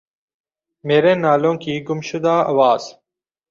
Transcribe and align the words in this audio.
میرے 0.85 1.13
نالوں 1.15 1.55
کی 1.63 1.73
گم 1.87 1.99
شدہ 2.07 2.35
آواز 2.51 2.81